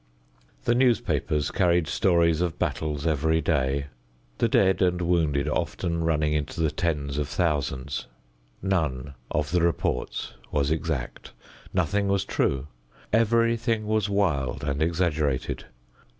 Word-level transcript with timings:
The 0.63 0.73
newspapers 0.73 1.51
carried 1.51 1.85
stories 1.87 2.41
of 2.41 2.57
battles 2.57 3.05
every 3.05 3.39
day, 3.39 3.85
the 4.39 4.47
dead 4.49 4.81
and 4.81 4.99
wounded 4.99 5.47
often 5.47 6.03
running 6.03 6.33
into 6.33 6.59
the 6.59 6.71
tens 6.71 7.19
of 7.19 7.27
thousands. 7.27 8.07
None 8.63 9.13
of 9.29 9.51
the 9.51 9.61
reports 9.61 10.33
was 10.51 10.71
exact. 10.71 11.33
Nothing 11.71 12.07
was 12.07 12.25
true. 12.25 12.65
Everything 13.13 13.85
was 13.85 14.09
wild 14.09 14.63
and 14.63 14.81
exaggerated. 14.81 15.65